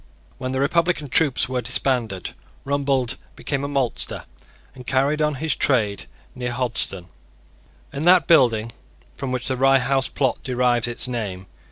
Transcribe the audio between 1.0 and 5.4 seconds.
troops were disbanded, Rumbold became a maltster, and carried on